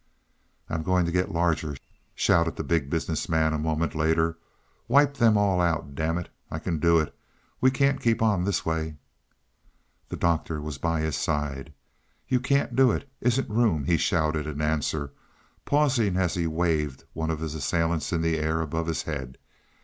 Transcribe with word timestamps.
"I'm 0.67 0.81
going 0.81 1.05
to 1.05 1.11
get 1.11 1.29
larger," 1.31 1.75
shouted 2.15 2.55
the 2.55 2.63
Big 2.63 2.89
Business 2.89 3.29
Man 3.29 3.53
a 3.53 3.59
moment 3.59 3.93
later. 3.93 4.39
"Wipe 4.87 5.13
them 5.13 5.37
all 5.37 5.61
out, 5.61 5.93
damn 5.93 6.17
it; 6.17 6.27
I 6.49 6.57
can 6.57 6.79
do 6.79 6.97
it. 6.97 7.13
We 7.61 7.69
can't 7.69 8.01
keep 8.01 8.19
on 8.19 8.43
this 8.43 8.65
way." 8.65 8.95
The 10.09 10.17
Doctor 10.17 10.59
was 10.59 10.79
by 10.79 11.01
his 11.01 11.15
side. 11.15 11.71
"You 12.27 12.39
can't 12.39 12.75
do 12.75 12.89
it 12.91 13.07
isn't 13.21 13.47
room," 13.47 13.83
he 13.83 13.97
shouted 13.97 14.47
in 14.47 14.59
answer, 14.59 15.11
pausing 15.65 16.17
as 16.17 16.33
he 16.33 16.47
waved 16.47 17.03
one 17.13 17.29
of 17.29 17.39
his 17.39 17.53
assailants 17.53 18.11
in 18.11 18.23
the 18.23 18.39
air 18.39 18.59
above 18.61 18.87
his 18.87 19.03
head. 19.03 19.37